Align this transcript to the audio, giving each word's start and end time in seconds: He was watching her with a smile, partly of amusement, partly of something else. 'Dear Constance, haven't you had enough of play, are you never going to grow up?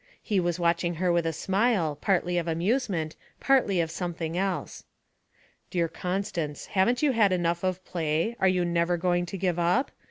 He 0.23 0.39
was 0.39 0.59
watching 0.59 0.95
her 0.95 1.11
with 1.11 1.27
a 1.27 1.31
smile, 1.31 1.95
partly 1.95 2.39
of 2.39 2.47
amusement, 2.47 3.15
partly 3.39 3.79
of 3.79 3.91
something 3.91 4.35
else. 4.35 4.83
'Dear 5.69 5.87
Constance, 5.87 6.65
haven't 6.73 7.03
you 7.03 7.11
had 7.11 7.31
enough 7.31 7.63
of 7.63 7.85
play, 7.85 8.35
are 8.39 8.47
you 8.47 8.65
never 8.65 8.97
going 8.97 9.27
to 9.27 9.37
grow 9.37 9.63
up? 9.63 9.91